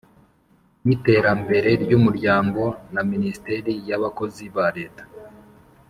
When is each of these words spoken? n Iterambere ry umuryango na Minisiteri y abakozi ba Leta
n 0.85 0.87
Iterambere 0.95 1.69
ry 1.83 1.91
umuryango 1.99 2.63
na 2.93 3.01
Minisiteri 3.11 3.71
y 3.89 3.93
abakozi 3.97 4.43
ba 4.55 4.67
Leta 4.77 5.03